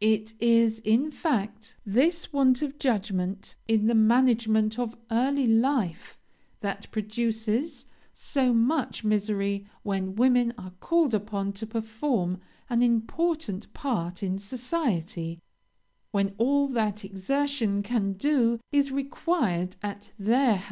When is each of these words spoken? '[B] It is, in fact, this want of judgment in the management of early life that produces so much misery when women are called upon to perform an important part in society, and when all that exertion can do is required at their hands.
'[B] 0.00 0.14
It 0.14 0.34
is, 0.40 0.80
in 0.80 1.08
fact, 1.12 1.76
this 1.86 2.32
want 2.32 2.62
of 2.62 2.80
judgment 2.80 3.54
in 3.68 3.86
the 3.86 3.94
management 3.94 4.76
of 4.76 4.96
early 5.08 5.46
life 5.46 6.18
that 6.62 6.90
produces 6.90 7.86
so 8.12 8.52
much 8.52 9.04
misery 9.04 9.68
when 9.84 10.16
women 10.16 10.52
are 10.58 10.72
called 10.80 11.14
upon 11.14 11.52
to 11.52 11.64
perform 11.64 12.40
an 12.68 12.82
important 12.82 13.72
part 13.72 14.20
in 14.20 14.36
society, 14.36 15.34
and 15.38 15.40
when 16.10 16.34
all 16.38 16.66
that 16.66 17.04
exertion 17.04 17.80
can 17.80 18.14
do 18.14 18.58
is 18.72 18.90
required 18.90 19.76
at 19.80 20.10
their 20.18 20.56
hands. 20.56 20.66